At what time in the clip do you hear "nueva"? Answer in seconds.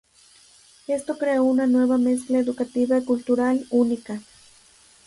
1.67-1.99